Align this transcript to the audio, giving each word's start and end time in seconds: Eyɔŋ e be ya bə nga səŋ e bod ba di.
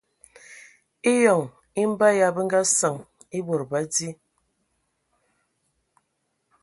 Eyɔŋ 1.11 1.41
e 1.81 1.81
be 1.97 2.07
ya 2.19 2.27
bə 2.35 2.41
nga 2.45 2.61
səŋ 2.79 2.95
e 3.35 3.37
bod 3.45 3.61
ba 3.69 3.79
di. 3.93 4.09